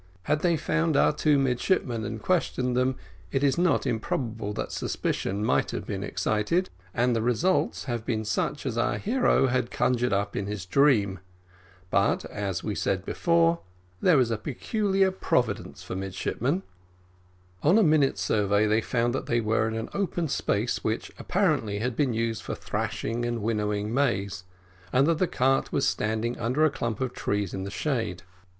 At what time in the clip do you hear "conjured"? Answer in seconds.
9.69-10.11